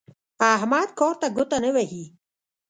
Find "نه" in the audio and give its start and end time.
1.63-1.69